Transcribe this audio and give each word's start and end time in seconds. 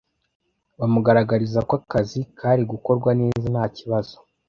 bamugaragariza 0.79 1.59
ko 1.69 1.73
akazi 1.81 2.19
kari 2.37 2.63
gukorwa 2.71 3.09
neza 3.21 3.45
nta 3.53 3.65
kibazo 3.77 4.15